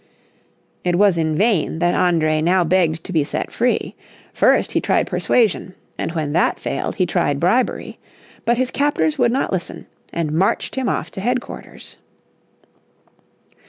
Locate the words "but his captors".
8.43-9.19